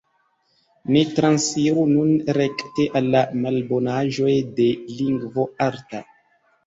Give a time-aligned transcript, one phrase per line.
[0.93, 4.67] Ni transiru nun rekte al la malbonaĵoj de
[4.99, 6.03] lingvo arta.